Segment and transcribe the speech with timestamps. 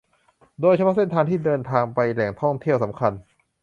[0.61, 3.13] โดยเฉพาะเส้นทางที่เดินทางไปแหล่งท่องเที่ยวสำคัญ